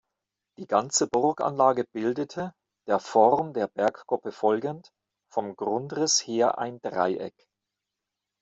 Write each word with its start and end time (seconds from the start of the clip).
Die 0.57 0.65
ganze 0.65 1.05
Burganlage 1.05 1.83
bildete, 1.83 2.55
der 2.87 2.97
Form 2.97 3.53
der 3.53 3.67
Bergkuppe 3.67 4.31
folgend, 4.31 4.89
vom 5.31 5.55
Grundriss 5.55 6.19
her 6.25 6.57
ein 6.57 6.81
Dreieck. 6.81 7.35